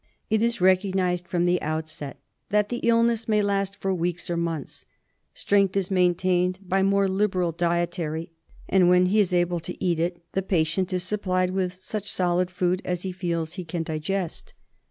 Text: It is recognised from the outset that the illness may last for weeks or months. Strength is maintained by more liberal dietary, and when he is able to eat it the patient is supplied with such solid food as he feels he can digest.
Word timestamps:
It 0.31 0.41
is 0.41 0.59
recognised 0.61 1.27
from 1.27 1.45
the 1.45 1.61
outset 1.61 2.17
that 2.49 2.69
the 2.69 2.77
illness 2.79 3.27
may 3.27 3.43
last 3.43 3.75
for 3.75 3.93
weeks 3.93 4.31
or 4.31 4.35
months. 4.35 4.85
Strength 5.35 5.77
is 5.77 5.91
maintained 5.91 6.57
by 6.63 6.81
more 6.81 7.07
liberal 7.07 7.51
dietary, 7.51 8.31
and 8.67 8.89
when 8.89 9.05
he 9.05 9.19
is 9.19 9.31
able 9.31 9.59
to 9.59 9.77
eat 9.83 9.99
it 9.99 10.19
the 10.31 10.41
patient 10.41 10.91
is 10.91 11.03
supplied 11.03 11.51
with 11.51 11.83
such 11.83 12.11
solid 12.11 12.49
food 12.49 12.81
as 12.83 13.03
he 13.03 13.11
feels 13.11 13.53
he 13.53 13.63
can 13.63 13.83
digest. 13.83 14.55